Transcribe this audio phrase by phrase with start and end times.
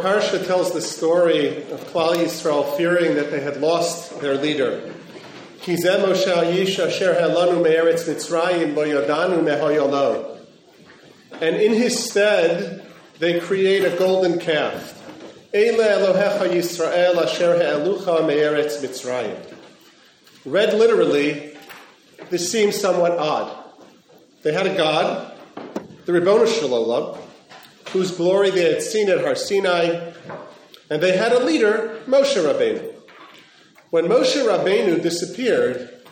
[0.00, 4.92] Parsha tells the story of Klal Yisrael fearing that they had lost their leader.
[11.40, 12.84] And in his stead,
[13.18, 14.96] they create a golden calf.
[20.44, 21.56] Read literally,
[22.30, 23.56] this seems somewhat odd.
[24.42, 25.32] They had a god,
[26.06, 27.18] the Ribbon Shalom,
[27.88, 30.12] whose glory they had seen at Har Sinai,
[30.90, 32.94] and they had a leader, Moshe Rabbeinu.
[33.90, 36.02] When Moshe Rabbeinu disappeared,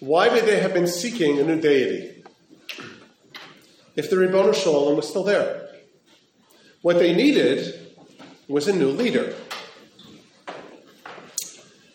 [0.00, 2.24] why would they have been seeking a new deity?
[3.96, 5.68] If the Ribbon Shalom was still there.
[6.82, 7.92] What they needed
[8.48, 9.34] was a new leader.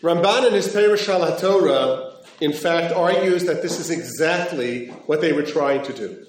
[0.02, 5.32] Ramban in his Perush al HaTorah, in fact, argues that this is exactly what they
[5.32, 6.26] were trying to do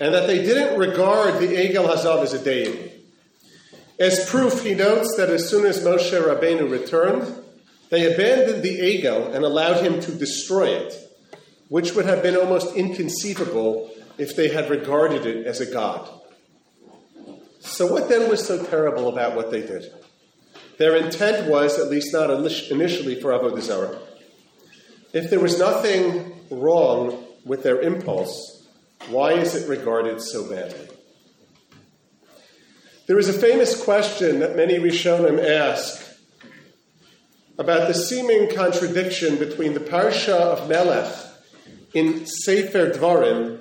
[0.00, 2.92] and that they didn't regard the Egel Hazav as a deity.
[3.98, 7.32] As proof, he notes that as soon as Moshe Rabbeinu returned,
[7.90, 10.94] they abandoned the Egel and allowed him to destroy it,
[11.68, 16.08] which would have been almost inconceivable if they had regarded it as a god.
[17.60, 19.92] So, what then was so terrible about what they did?
[20.78, 23.98] Their intent was, at least not initially, for Avodah Zarah.
[25.12, 28.51] If there was nothing wrong with their impulse,
[29.08, 30.88] why is it regarded so badly?
[33.06, 36.02] There is a famous question that many Rishonim ask
[37.58, 41.12] about the seeming contradiction between the Parsha of Melech
[41.94, 43.60] in Sefer Dvarim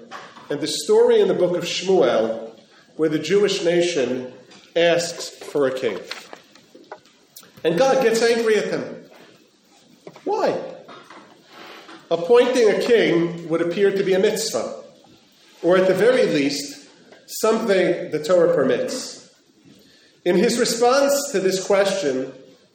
[0.50, 2.56] and the story in the book of Shmuel
[2.95, 4.31] where the Jewish nation
[4.75, 6.00] asks for a king.
[7.63, 9.06] And God gets angry at them.
[10.24, 10.59] Why?
[12.09, 14.81] Appointing a king would appear to be a mitzvah
[15.64, 16.90] or at the very least,
[17.28, 19.30] something the Torah permits.
[20.26, 22.32] In his response to this question,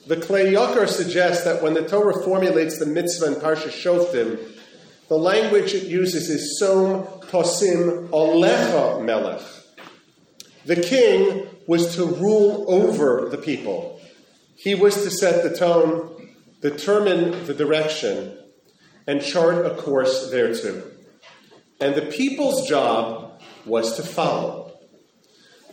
[0.07, 4.39] the Kli Yakar suggests that when the Torah formulates the mitzvah in Parsha Shoftim,
[5.09, 9.43] the language it uses is Som Tosim Alecha Melech.
[10.65, 14.01] The king was to rule over the people.
[14.57, 18.37] He was to set the tone, determine the direction,
[19.07, 20.96] and chart a course thereto
[21.81, 24.73] and the people's job was to follow.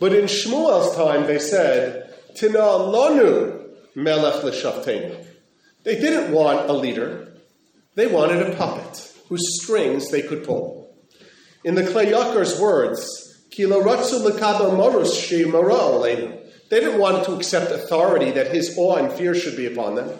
[0.00, 5.24] But in Shmuel's time, they said, Tina lonu melech l'shaftenu.
[5.84, 7.32] They didn't want a leader.
[7.94, 10.94] They wanted a puppet whose strings they could pull.
[11.62, 15.44] In the Kli Yakar's words, Kilo ratzu l'kabel morus she
[16.70, 20.10] They didn't want to accept authority that his awe and fear should be upon them.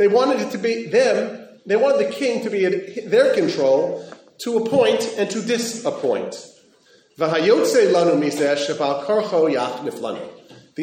[0.00, 4.02] They wanted it to be them, they wanted the king to be in their control
[4.44, 6.42] to appoint and to disappoint.
[7.18, 7.36] The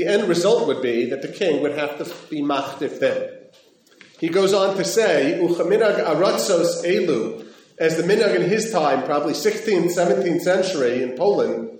[0.05, 3.27] end result would be that the king would have to be machtif them.
[4.19, 9.33] He goes on to say, Uchaminag aratzos elu, as the minhag in his time, probably
[9.33, 11.79] 16th, 17th century in Poland,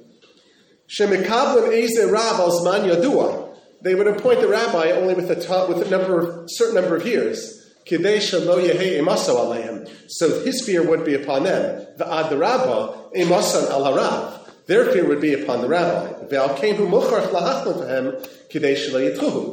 [0.90, 3.47] shemikablim eze rav al zman yadua,
[3.82, 7.06] they would appoint the rabbi only with a, t- with a number, certain number of
[7.06, 7.54] years.
[10.08, 11.88] So his fear would be upon them.
[11.98, 12.30] The al.
[14.66, 16.14] Their fear would be upon the rabbi.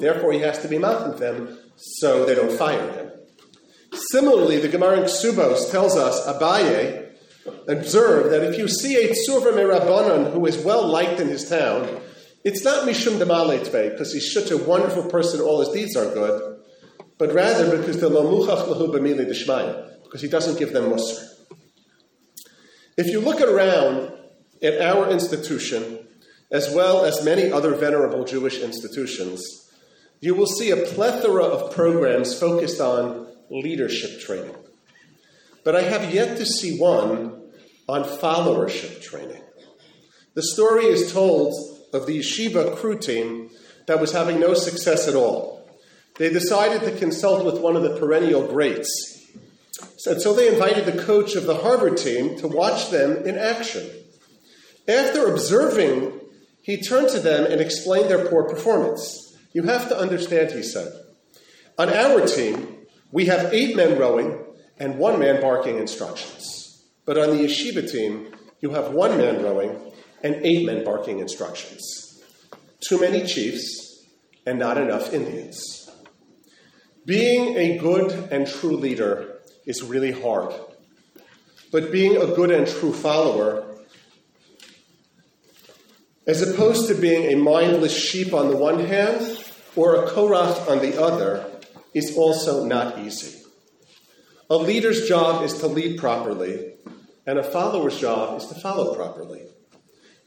[0.01, 3.11] Therefore, he has to be mountain them so they don't fire him.
[4.11, 7.05] Similarly, the Gemara in Ksubos tells us Abaye
[7.69, 12.01] observe that if you see a tzurva merabanan who is well liked in his town,
[12.45, 16.61] it's not Mishum Demaletve, because he's such a wonderful person, all his deeds are good,
[17.19, 21.27] but rather because the Lomuchach Lahu B'mili Dishmaya, because he doesn't give them Musr.
[22.97, 24.13] If you look around
[24.63, 26.07] at our institution,
[26.51, 29.43] as well as many other venerable Jewish institutions,
[30.21, 34.55] you will see a plethora of programs focused on leadership training.
[35.65, 37.43] But I have yet to see one
[37.89, 39.43] on followership training.
[40.35, 43.51] The story is told of the yeshiva crew team
[43.87, 45.67] that was having no success at all.
[46.17, 49.23] They decided to consult with one of the perennial greats.
[50.07, 53.89] And so they invited the coach of the Harvard team to watch them in action.
[54.87, 56.21] After observing,
[56.61, 59.37] he turned to them and explained their poor performance.
[59.53, 60.93] You have to understand, he said.
[61.79, 64.45] On our team, we have eight men rowing
[64.79, 66.85] and one man barking instructions.
[67.07, 69.93] But on the yeshiva team, you have one man rowing
[70.25, 72.21] and eight men barking instructions.
[72.81, 74.05] Too many chiefs
[74.45, 75.89] and not enough Indians.
[77.07, 80.53] Being a good and true leader is really hard.
[81.71, 83.75] But being a good and true follower
[86.27, 89.45] as opposed to being a mindless sheep on the one hand
[89.77, 91.51] or a Korach on the other,
[91.93, 93.43] is also not easy.
[94.51, 96.75] A leader's job is to lead properly,
[97.27, 99.43] and a follower's job is to follow properly.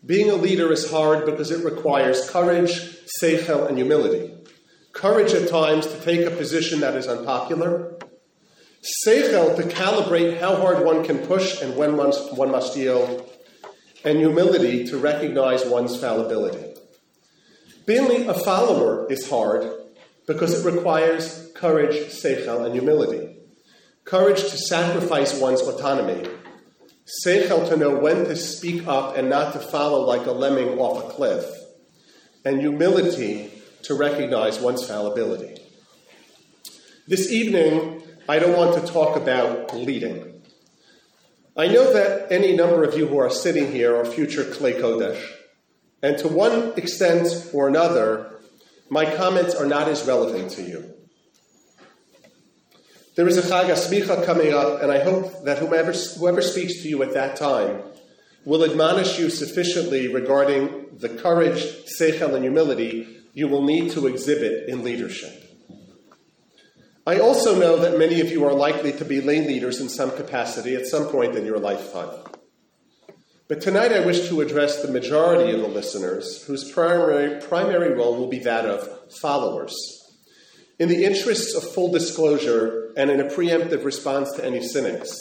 [0.06, 2.72] Being a leader is hard because it requires courage,
[3.22, 4.34] seichel, and humility.
[4.94, 7.98] Courage at times to take a position that is unpopular,
[9.06, 13.30] seichel to calibrate how hard one can push and when one must yield,
[14.06, 16.74] and humility to recognize one's fallibility.
[17.86, 19.70] Being a follower is hard
[20.26, 23.38] because it requires courage, seichel, and humility.
[24.04, 26.30] Courage to sacrifice one's autonomy.
[27.07, 31.06] Seichel to know when to speak up and not to follow like a lemming off
[31.06, 31.45] a cliff.
[32.44, 33.51] And humility
[33.83, 35.62] to recognize one's fallibility.
[37.07, 40.42] This evening, I don't want to talk about leading.
[41.56, 45.25] I know that any number of you who are sitting here are future Klei Kodesh.
[46.04, 48.39] And to one extent or another,
[48.89, 50.94] my comments are not as relevant to you.
[53.18, 56.88] There is a Chag HaSmicha coming up, and I hope that whomever, whoever speaks to
[56.88, 57.81] you at that time
[58.46, 61.66] will admonish you sufficiently regarding the courage,
[62.00, 65.31] seichel, and humility you will need to exhibit in leadership.
[67.08, 70.12] I also know that many of you are likely to be lay leaders in some
[70.12, 72.19] capacity at some point in your lifetime.
[73.48, 78.16] But tonight I wish to address the majority of the listeners whose primary, primary role
[78.16, 79.97] will be that of followers.
[80.80, 85.20] In the interests of full disclosure and in a preemptive response to any cynics,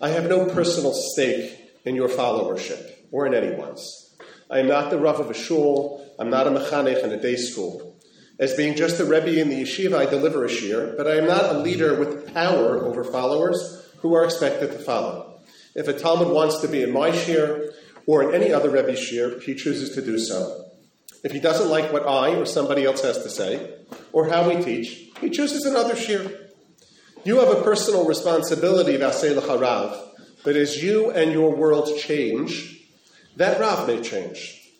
[0.00, 1.52] I have no personal stake
[1.84, 4.14] in your followership or in anyone's.
[4.48, 7.34] I am not the Rav of a shul, I'm not a mechanech in a day
[7.34, 7.98] school.
[8.38, 11.26] As being just a Rebbe in the yeshiva, I deliver a shir, but I am
[11.26, 15.40] not a leader with power over followers who are expected to follow.
[15.74, 17.72] If a Talmud wants to be in my shir
[18.06, 20.66] or in any other Rebbe's shir, he chooses to do so.
[21.24, 23.76] If he doesn't like what I or somebody else has to say,
[24.12, 26.50] or how we teach, he chooses another shir.
[27.24, 32.78] You have a personal responsibility, Vasei Rav, but as you and your world change,
[33.36, 34.70] that Rav may change.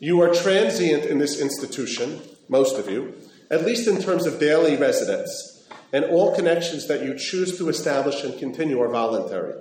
[0.00, 3.14] You are transient in this institution, most of you,
[3.50, 8.24] at least in terms of daily residence, and all connections that you choose to establish
[8.24, 9.54] and continue are voluntary.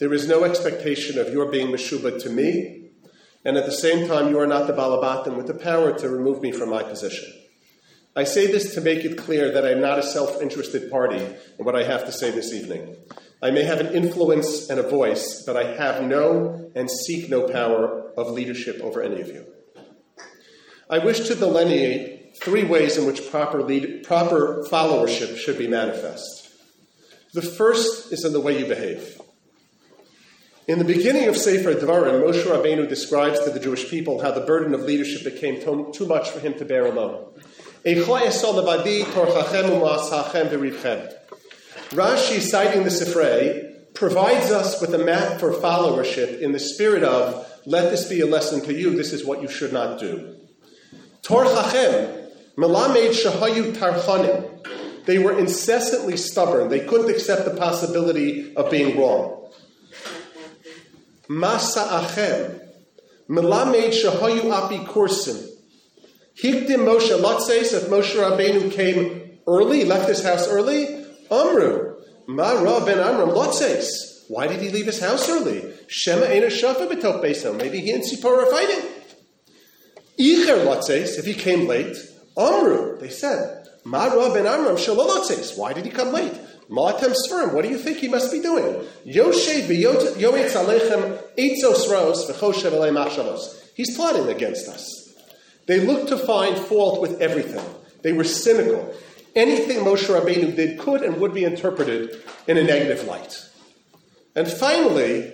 [0.00, 2.79] There is no expectation of your being Meshubad to me,
[3.44, 6.42] and at the same time, you are not the Balabatim with the power to remove
[6.42, 7.32] me from my position.
[8.14, 11.20] I say this to make it clear that I am not a self interested party
[11.20, 12.96] in what I have to say this evening.
[13.42, 17.48] I may have an influence and a voice, but I have no and seek no
[17.48, 19.46] power of leadership over any of you.
[20.90, 26.50] I wish to delineate three ways in which proper, lead, proper followership should be manifest.
[27.32, 29.20] The first is in the way you behave.
[30.70, 34.42] In the beginning of Sefer Devarim, Moshe Rabbeinu describes to the Jewish people how the
[34.42, 37.26] burden of leadership became too much for him to bear alone.
[41.90, 47.52] Rashi, citing the Sifrei, provides us with a map for followership in the spirit of,
[47.66, 50.36] let this be a lesson to you, this is what you should not do.
[51.22, 56.68] Tor Chachem, Melamed Shahayu Tarchanim, they were incessantly stubborn.
[56.68, 59.38] They couldn't accept the possibility of being wrong.
[61.30, 62.60] Masa Achem,
[63.28, 65.46] Melamed Shahayu Api Kursim.
[66.42, 71.94] Hikdim Moshe Latzes, if Moshe Rabbeinu came early, left his house early, Amru,
[72.26, 74.24] Ma Ra ben Amram Latzes.
[74.26, 75.72] Why did he leave his house early?
[75.86, 77.56] Shema Ena Shafa B'tok Beso.
[77.56, 78.90] Maybe he and Sipor are fighting.
[80.18, 81.96] Icher Latzes, if he came late,
[82.36, 85.56] Amru, they said, Ma Ra ben Amram Shalalatzes.
[85.56, 86.32] Why did he come late?
[86.70, 88.86] Malatem Sferim, what do you think he must be doing?
[89.04, 89.50] Eitzos
[92.92, 93.60] machshavos.
[93.74, 95.12] He's plotting against us.
[95.66, 97.64] They looked to find fault with everything.
[98.02, 98.94] They were cynical.
[99.34, 103.44] Anything Moshe Rabbeinu did could and would be interpreted in a negative light.
[104.36, 105.32] And finally,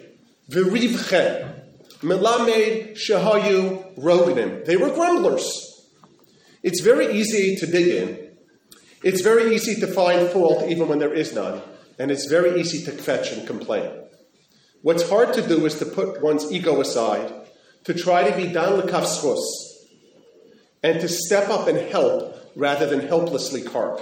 [0.50, 1.60] v'rivchem,
[2.00, 4.64] melamed shahayu rognim.
[4.64, 5.46] They were grumblers.
[6.62, 8.25] It's very easy to dig in
[9.02, 11.62] it's very easy to find fault even when there is none,
[11.98, 13.90] and it's very easy to fetch and complain.
[14.82, 17.32] What's hard to do is to put one's ego aside,
[17.84, 19.42] to try to be dan lekafschus,
[20.82, 24.00] and to step up and help rather than helplessly carp.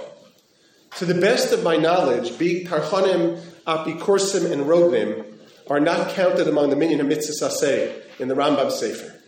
[0.99, 5.25] To the best of my knowledge, being tarchanim, apikorsim, and rognim
[5.69, 9.21] are not counted among the minyan mitzvah in the Rambam Sefer.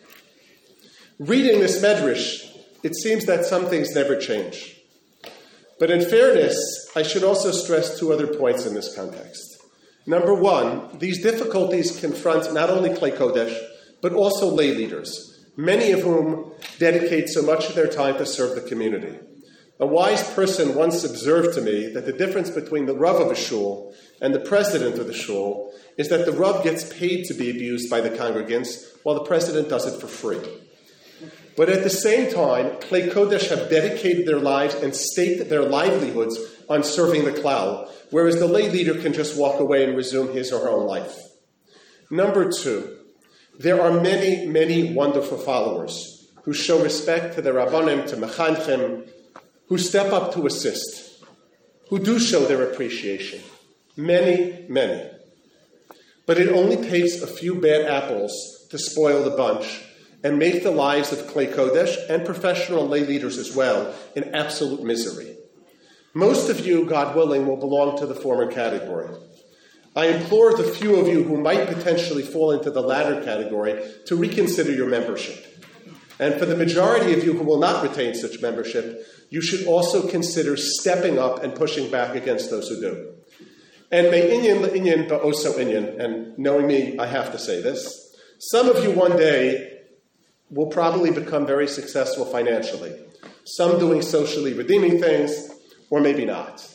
[1.18, 4.75] Reading this medrash, it seems that some things never change.
[5.78, 6.56] But in fairness,
[6.96, 9.58] I should also stress two other points in this context.
[10.06, 13.56] Number one, these difficulties confront not only Klei Kodesh,
[14.00, 15.36] but also lay leaders.
[15.56, 19.18] many of whom dedicate so much of their time to serve the community.
[19.80, 23.34] A wise person once observed to me that the difference between the Rav of a
[23.34, 27.50] shul and the president of the shul is that the Rav gets paid to be
[27.50, 30.40] abused by the congregants, while the president does it for free.
[31.56, 36.38] But at the same time, Klei Kodesh have dedicated their lives and staked their livelihoods
[36.68, 40.52] on serving the klal, whereas the lay leader can just walk away and resume his
[40.52, 41.18] or her own life.
[42.10, 42.98] Number two,
[43.58, 49.08] there are many, many wonderful followers who show respect to the rabbanim, to mechanchim,
[49.68, 51.24] who step up to assist,
[51.88, 53.40] who do show their appreciation.
[53.96, 55.10] Many, many.
[56.26, 59.82] But it only takes a few bad apples to spoil the bunch
[60.22, 64.82] and make the lives of Klei Kodesh and professional lay leaders as well in absolute
[64.82, 65.36] misery.
[66.14, 69.08] Most of you, God willing, will belong to the former category.
[69.94, 74.16] I implore the few of you who might potentially fall into the latter category to
[74.16, 75.44] reconsider your membership.
[76.18, 80.08] And for the majority of you who will not retain such membership, you should also
[80.08, 83.12] consider stepping up and pushing back against those who do.
[83.90, 88.14] And may inyan inyan but also inyan, and knowing me, I have to say this.
[88.38, 89.75] Some of you one day
[90.50, 92.94] will probably become very successful financially.
[93.44, 95.50] Some doing socially redeeming things,
[95.90, 96.66] or maybe not.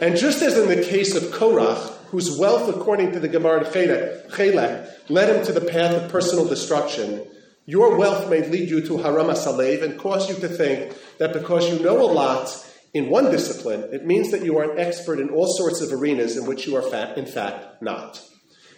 [0.00, 5.10] And just as in the case of Korach, whose wealth, according to the Gemara Chelek,
[5.10, 7.26] led him to the path of personal destruction,
[7.66, 11.72] your wealth may lead you to haram salev and cause you to think that because
[11.72, 15.30] you know a lot in one discipline, it means that you are an expert in
[15.30, 18.22] all sorts of arenas in which you are, fat, in fact, not.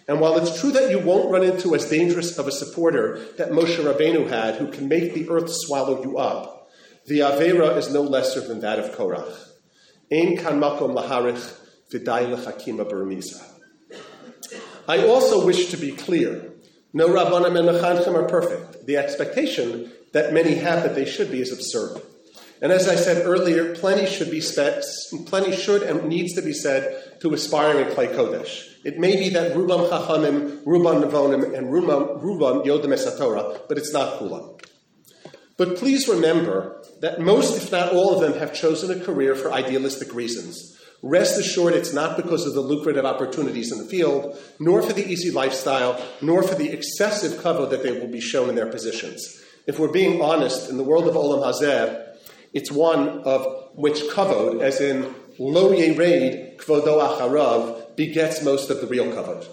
[0.07, 3.51] And while it's true that you won't run into as dangerous of a supporter that
[3.51, 6.69] Moshe Rabbeinu had, who can make the earth swallow you up,
[7.07, 9.49] the Avera is no lesser than that of Korach.
[10.11, 11.53] Ein kan makom laharich
[11.91, 13.43] v'day lechakima.
[14.87, 16.53] I also wish to be clear.
[16.93, 18.85] No Rabbanim and Mechanchim are perfect.
[18.85, 22.01] The expectation that many have that they should be is absurd.
[22.61, 24.83] And as I said earlier, plenty should be said,
[25.27, 28.63] plenty should and needs to be said to aspiring Klei Kodesh.
[28.83, 34.19] It may be that Rubam Chachamim, Rubam Nevonim, and Rubam, Rubam Esatorah, but it's not
[34.19, 34.59] Kulam.
[35.57, 39.51] But please remember that most, if not all of them, have chosen a career for
[39.51, 40.77] idealistic reasons.
[41.03, 45.07] Rest assured, it's not because of the lucrative opportunities in the field, nor for the
[45.07, 49.43] easy lifestyle, nor for the excessive cover that they will be shown in their positions.
[49.67, 52.06] If we're being honest, in the world of Olam Hazeh,
[52.57, 58.87] it's one of which kavod, as in lo yered kvodo acharav, begets most of the
[58.87, 59.47] real kavod.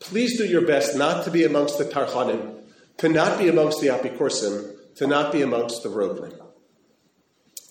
[0.00, 2.60] Please do your best not to be amongst the tarchanim,
[2.96, 6.36] to not be amongst the apikursim, to not be amongst the rognim.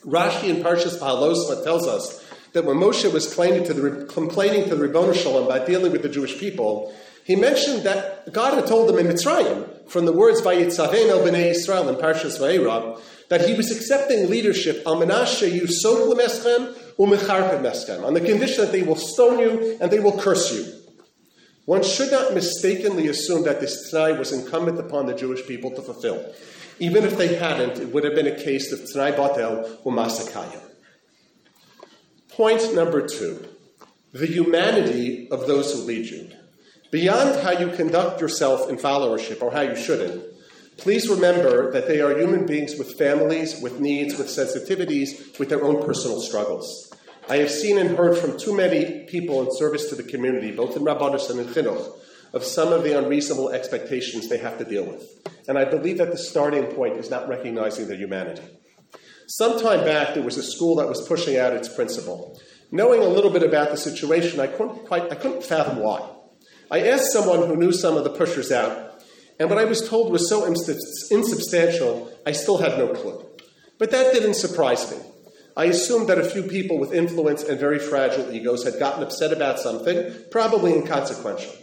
[0.05, 4.77] Rashi in Parshas Pahalosma tells us that when Moshe was complaining to the, complaining the
[4.77, 8.97] Ribbon Shalom about dealing with the Jewish people, he mentioned that God had told him
[8.97, 12.99] in Mitzrayim, from the words Vayitzaven el b'nei Israel in Parshas Vayera,
[13.29, 18.71] that he was accepting leadership al menashe yusok lemeschem umecharped meschem, on the condition that
[18.71, 20.65] they will stone you and they will curse you.
[21.65, 25.81] One should not mistakenly assume that this Tanai was incumbent upon the Jewish people to
[25.81, 26.33] fulfill.
[26.79, 30.61] Even if they hadn't, it would have been a case of Tanai Batel Umasakayim.
[32.29, 33.47] Point number two
[34.11, 36.29] the humanity of those who lead you.
[36.93, 40.23] Beyond how you conduct yourself in followership or how you shouldn't,
[40.77, 45.63] please remember that they are human beings with families, with needs, with sensitivities, with their
[45.63, 46.93] own personal struggles.
[47.27, 50.77] I have seen and heard from too many people in service to the community, both
[50.77, 51.97] in Rabbanus and in Chinuch,
[52.31, 55.03] of some of the unreasonable expectations they have to deal with.
[55.47, 58.43] And I believe that the starting point is not recognizing their humanity.
[59.25, 62.39] Some time back, there was a school that was pushing out its principal.
[62.71, 66.07] Knowing a little bit about the situation, I couldn't quite I couldn't fathom why.
[66.73, 68.99] I asked someone who knew some of the pushers out,
[69.39, 73.23] and what I was told was so insubstantial, I still had no clue.
[73.77, 74.97] But that didn't surprise me.
[75.55, 79.31] I assumed that a few people with influence and very fragile egos had gotten upset
[79.31, 81.53] about something, probably inconsequential.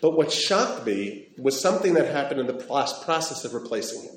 [0.00, 4.16] But what shocked me was something that happened in the process of replacing him.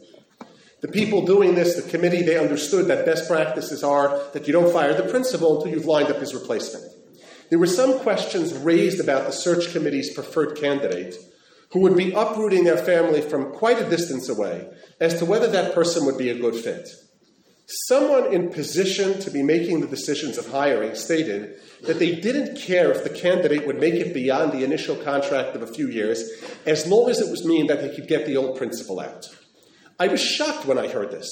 [0.82, 4.74] The people doing this, the committee, they understood that best practices are that you don't
[4.74, 6.84] fire the principal until you've lined up his replacement.
[7.50, 11.16] There were some questions raised about the search committee's preferred candidate
[11.72, 14.68] who would be uprooting their family from quite a distance away
[15.00, 16.90] as to whether that person would be a good fit.
[17.68, 22.92] Someone in position to be making the decisions of hiring stated that they didn't care
[22.92, 26.30] if the candidate would make it beyond the initial contract of a few years
[26.66, 29.26] as long as it was mean that they could get the old principal out.
[30.00, 31.28] I was shocked when I heard this.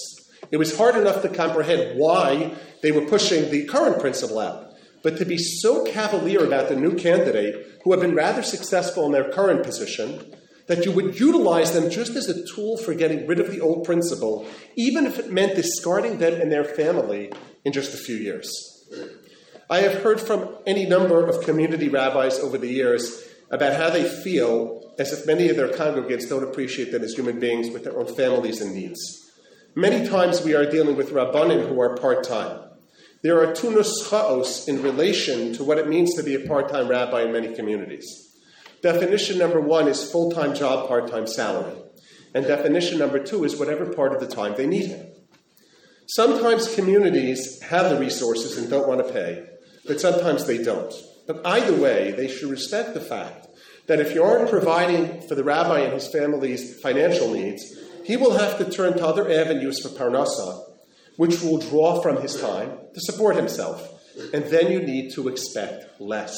[0.52, 4.73] It was hard enough to comprehend why they were pushing the current principal out.
[5.04, 9.12] But to be so cavalier about the new candidate, who have been rather successful in
[9.12, 10.34] their current position,
[10.68, 13.84] that you would utilize them just as a tool for getting rid of the old
[13.84, 17.32] principle, even if it meant discarding them and their family
[17.66, 18.50] in just a few years.
[19.70, 24.08] I have heard from any number of community rabbis over the years about how they
[24.08, 27.98] feel as if many of their congregants don't appreciate them as human beings with their
[27.98, 29.32] own families and needs.
[29.76, 32.60] Many times we are dealing with rabbanim who are part time.
[33.24, 36.90] There are two nuschaos in relation to what it means to be a part time
[36.90, 38.36] rabbi in many communities.
[38.82, 41.78] Definition number one is full time job, part time salary.
[42.36, 45.08] And definition number two is whatever part of the time they need him.
[46.06, 49.46] Sometimes communities have the resources and don't want to pay,
[49.88, 50.94] but sometimes they don't.
[51.26, 53.48] But either way, they should respect the fact
[53.88, 57.64] that if you aren't providing for the rabbi and his family's financial needs,
[58.04, 60.73] he will have to turn to other avenues for parnasa,
[61.18, 63.90] which will draw from his time to support himself.
[64.34, 66.38] And then you need to expect less.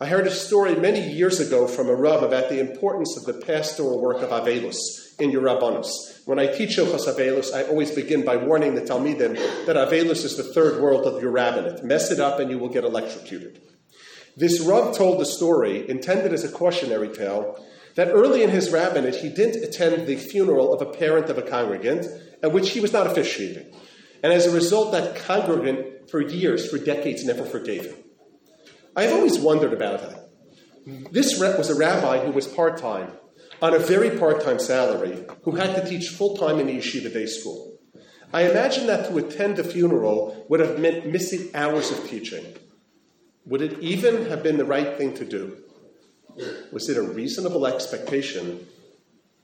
[0.00, 3.44] I heard a story many years ago from a Rav about the importance of the
[3.44, 6.24] pastoral work of Avelus in your Rabbanus.
[6.24, 9.34] When I teach Hilchas Avelus, I always begin by warning the Talmidim
[9.66, 11.82] that Avelus is the third world of your rabbinate.
[11.82, 13.60] Mess it up and you will get electrocuted.
[14.36, 17.60] This Rav told the story, intended as a cautionary tale,
[17.96, 21.42] that early in his rabbinate he didn't attend the funeral of a parent of a
[21.42, 22.06] congregant
[22.42, 23.74] at which he was not officiating.
[24.22, 27.96] And as a result, that congregant for years, for decades, never forgave him.
[28.96, 31.12] I've always wondered about that.
[31.12, 33.12] This was a rabbi who was part time,
[33.60, 37.12] on a very part time salary, who had to teach full time in the yeshiva
[37.12, 37.78] day school.
[38.32, 42.44] I imagine that to attend a funeral would have meant missing hours of teaching.
[43.46, 45.56] Would it even have been the right thing to do?
[46.70, 48.66] Was it a reasonable expectation?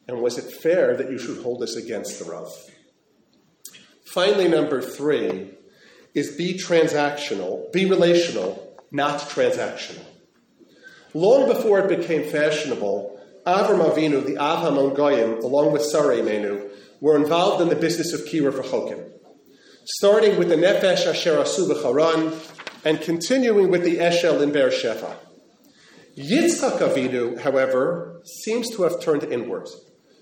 [0.07, 2.53] And was it fair that you should hold this against the Rav?
[4.15, 5.51] Finally, number three
[6.15, 10.05] is be transactional, be relational, not transactional.
[11.15, 16.71] Long before it became fashionable, Avram Avinu, the Av Hamon Goyim, along with Sarah Imeinu,
[17.01, 19.11] were involved in the business of kiruv rechokim,
[19.85, 22.39] starting with the Nefesh Asher Asu B'charan
[22.85, 25.17] and continuing with the Eshel in Beersheba.
[26.17, 29.67] Yitzchak Avinu, however, seems to have turned inward,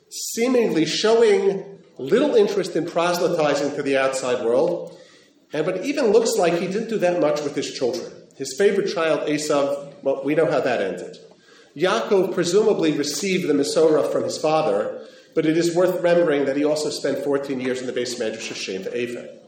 [0.08, 4.98] seemingly showing little interest in proselytizing to the outside world,
[5.52, 8.10] and but even looks like he didn't do that much with his children.
[8.36, 11.18] His favorite child, Esav, well, we know how that ended.
[11.76, 16.64] Yaakov presumably received the Masorah from his father, but it is worth remembering that he
[16.64, 19.38] also spent 14 years in the base Medrash Hashem to Ava.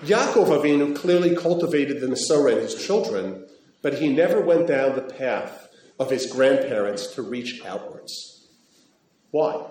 [0.00, 3.46] Yaakov Avinu clearly cultivated the Masorah in his children,
[3.82, 5.68] but he never went down the path
[5.98, 8.48] of his grandparents to reach outwards.
[9.30, 9.64] Why?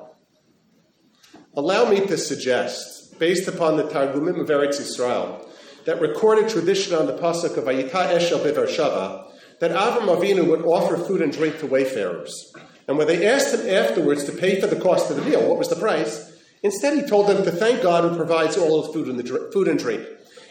[1.54, 5.46] Allow me to suggest, based upon the Targumim of Eretz Yisrael,
[5.84, 10.96] that recorded tradition on the pasuk of Vayita Eshel Shava, that Avram Avinu would offer
[10.96, 12.54] food and drink to wayfarers.
[12.88, 15.58] And when they asked him afterwards to pay for the cost of the meal, what
[15.58, 16.32] was the price?
[16.64, 19.68] Instead, he told them to thank God who provides all the food and, the food
[19.68, 20.08] and drink.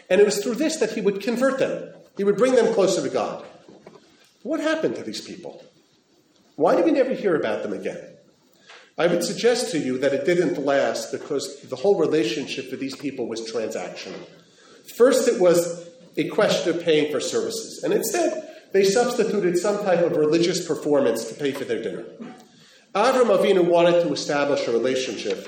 [0.07, 1.93] And it was through this that he would convert them.
[2.15, 3.43] He would bring them closer to God.
[4.43, 5.65] What happened to these people?
[6.57, 8.17] Why do we never hear about them again?
[8.97, 12.95] I would suggest to you that it didn't last because the whole relationship with these
[12.95, 14.27] people was transactional.
[14.95, 19.99] First, it was a question of paying for services, and instead, they substituted some type
[19.99, 22.05] of religious performance to pay for their dinner.
[22.93, 25.47] Avram Avinu wanted to establish a relationship,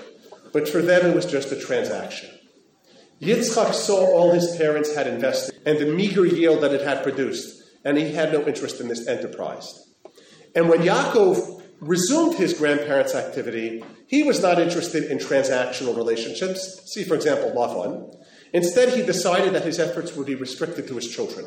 [0.53, 2.29] but for them it was just a transaction.
[3.21, 7.63] Yitzchak saw all his parents had invested and the meager yield that it had produced,
[7.86, 9.79] and he had no interest in this enterprise.
[10.56, 11.52] And when Yaakov
[11.88, 16.82] resumed his grandparents' activity, he was not interested in transactional relationships.
[16.93, 18.15] See, for example, Lavan.
[18.54, 21.46] Instead, he decided that his efforts would be restricted to his children.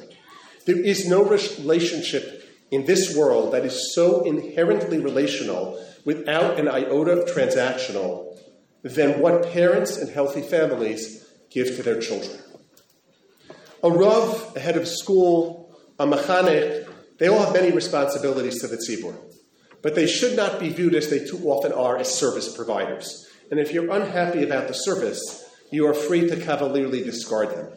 [0.66, 7.12] There is no relationship in this world that is so inherently relational without an iota
[7.12, 8.38] of transactional
[8.82, 12.38] than what parents and healthy families give to their children.
[13.82, 18.76] A Rav, a head of school, a Mechanech, they all have many responsibilities to the
[18.76, 19.16] tzibur,
[19.82, 23.28] but they should not be viewed as they too often are as service providers.
[23.50, 27.68] And if you're unhappy about the service, you are free to cavalierly discard them.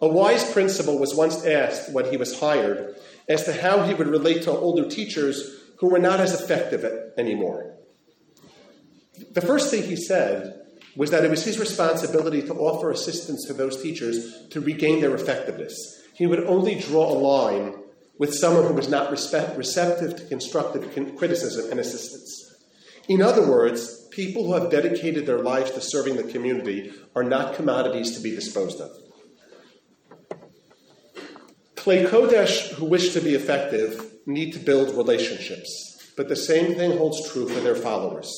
[0.00, 2.96] A wise principal was once asked when he was hired
[3.28, 6.84] as to how he would relate to older teachers who were not as effective
[7.16, 7.76] anymore.
[9.32, 10.60] The first thing he said
[10.96, 15.14] was that it was his responsibility to offer assistance to those teachers to regain their
[15.14, 16.02] effectiveness.
[16.14, 17.74] He would only draw a line
[18.18, 22.54] with someone who was not respect, receptive to constructive criticism and assistance.
[23.08, 27.54] In other words, people who have dedicated their lives to serving the community are not
[27.54, 28.90] commodities to be disposed of.
[31.74, 35.90] Klei Kodesh who wish to be effective need to build relationships.
[36.16, 38.30] but the same thing holds true for their followers.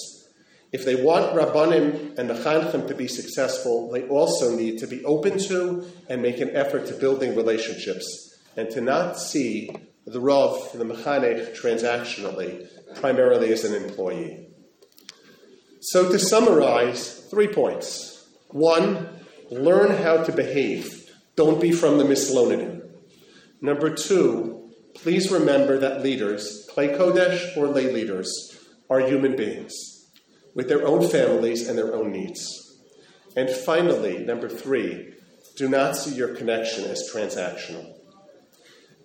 [0.73, 5.39] If they want Rabbanim and Mechanchim to be successful, they also need to be open
[5.41, 8.26] to and make an effort to building relationships
[8.57, 9.71] and to not see
[10.07, 12.66] the Rav, the Mechanech, transactionally,
[13.01, 14.49] primarily as an employee.
[15.81, 18.27] So, to summarize, three points.
[18.49, 19.09] One,
[19.51, 21.11] learn how to behave.
[21.37, 22.88] Don't be from the Mislonadim.
[23.61, 29.75] Number two, please remember that leaders, Klei Kodesh or lay leaders, are human beings
[30.55, 32.79] with their own families and their own needs.
[33.37, 35.12] And finally, number three,
[35.57, 37.92] do not see your connection as transactional.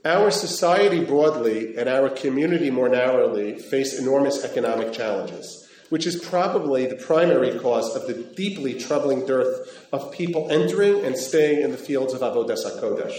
[0.03, 6.87] Our society broadly and our community more narrowly face enormous economic challenges, which is probably
[6.87, 11.77] the primary cause of the deeply troubling dearth of people entering and staying in the
[11.77, 13.15] fields of Avodas HaKodesh.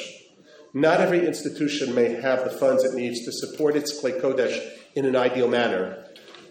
[0.75, 4.59] Not every institution may have the funds it needs to support its Klei Kodesh
[4.97, 6.05] in an ideal manner,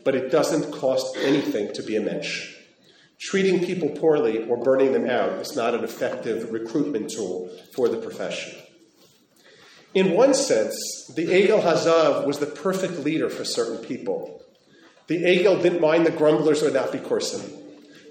[0.06, 2.56] but it doesn't cost anything to be a mensch.
[3.20, 7.98] Treating people poorly or burning them out is not an effective recruitment tool for the
[7.98, 8.58] profession.
[9.94, 14.42] In one sense, the Egel Hazav was the perfect leader for certain people.
[15.08, 17.62] The Egel didn't mind the grumblers or not Kursim.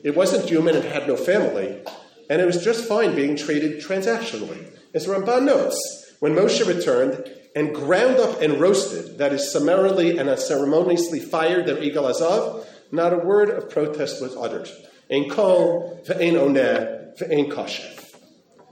[0.04, 1.82] It wasn't human and had no family,
[2.28, 4.66] and it was just fine being treated transactionally.
[4.92, 10.28] As Ramban notes, when Moshe returned, and ground up and roasted, that is, summarily and
[10.28, 14.68] unceremoniously fired their Egel Hazav, not a word of protest was uttered.
[15.10, 18.14] Ein kol, ve'ein oneh, ve'ein kashef.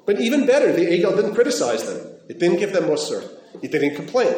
[0.04, 2.17] But even better, the Egal didn't criticize them.
[2.28, 3.28] It didn't give them musr.
[3.62, 4.34] It didn't complain.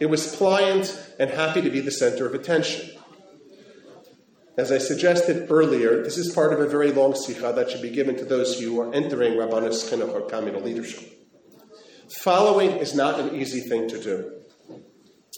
[0.00, 2.90] It was pliant and happy to be the center of attention.
[4.56, 7.90] As I suggested earlier, this is part of a very long sikha that should be
[7.90, 11.08] given to those who are entering Rabbanus Chinuch or communal leadership.
[12.22, 14.40] Following is not an easy thing to do.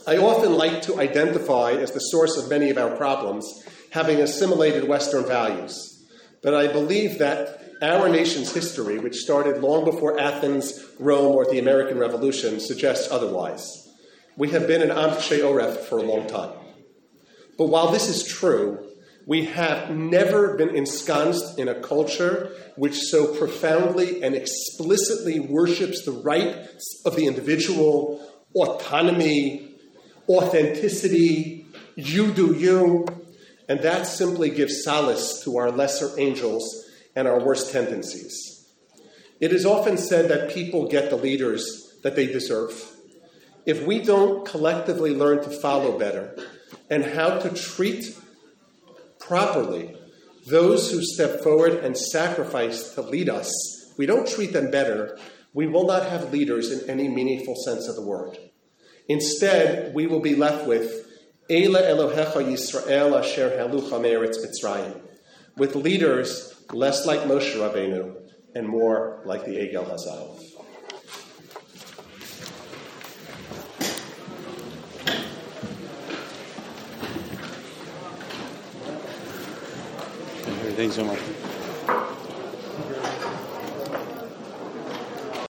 [0.06, 4.88] I often like to identify as the source of many of our problems having assimilated
[4.88, 6.04] Western values.
[6.42, 11.58] But I believe that our nation's history, which started long before Athens, Rome, or the
[11.58, 13.88] American Revolution, suggests otherwise.
[14.36, 16.52] We have been an Amche Oref for a long time.
[17.58, 18.88] But while this is true,
[19.26, 26.12] we have never been ensconced in a culture which so profoundly and explicitly worships the
[26.12, 26.56] right
[27.04, 29.76] of the individual, autonomy,
[30.28, 33.06] authenticity, you do you,
[33.68, 36.81] and that simply gives solace to our lesser angels
[37.14, 38.66] and our worst tendencies.
[39.40, 42.90] It is often said that people get the leaders that they deserve.
[43.66, 46.36] If we don't collectively learn to follow better
[46.90, 48.16] and how to treat
[49.18, 49.96] properly
[50.46, 53.52] those who step forward and sacrifice to lead us,
[53.96, 55.18] we don't treat them better,
[55.54, 58.36] we will not have leaders in any meaningful sense of the word.
[59.08, 61.06] Instead, we will be left with
[61.50, 65.00] Eila Elohecha Yisrael Asher Halucha Meretz Mitzrayim,
[65.56, 68.16] with leaders less like Moshe Rabbeinu
[68.54, 70.38] and more like the Egel Hazav.
[80.74, 81.41] Thanks so much.